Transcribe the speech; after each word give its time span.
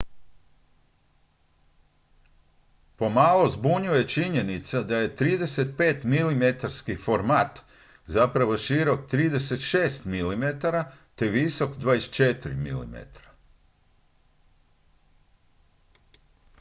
pomalo 2.97 3.49
zbunjuje 3.49 4.07
činjenica 4.07 4.81
da 4.83 4.97
je 4.97 5.15
35-milimetarski 5.15 6.97
format 7.05 7.59
zapravo 8.07 8.57
širok 8.57 9.09
36 9.11 10.05
mm 10.05 10.59
te 11.15 11.27
visok 11.27 11.75
24 11.75 12.53
mm 12.55 12.97